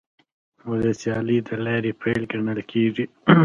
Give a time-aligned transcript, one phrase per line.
[0.67, 3.05] دا د سیالۍ د لارې پیل ګڼل کیږي